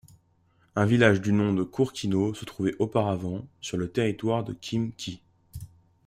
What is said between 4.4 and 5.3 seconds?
de Khimki.